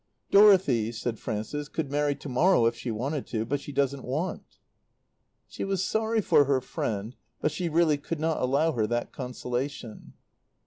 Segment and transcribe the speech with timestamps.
[0.31, 4.57] "Dorothy," said Frances, "could marry to morrow if she wanted to; but she doesn't want."
[5.47, 10.13] She was sorry for her friend, but she really could not allow her that consolation.